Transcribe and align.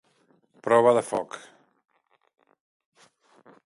Prova 0.67 0.93
de 0.99 1.03
foc. 1.11 1.37